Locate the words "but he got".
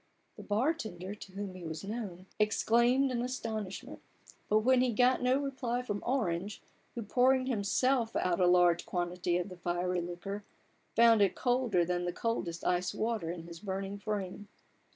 4.49-5.21